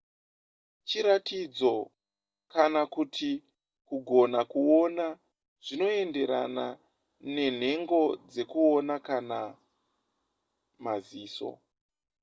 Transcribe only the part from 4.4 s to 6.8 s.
kuona zvinoenderarana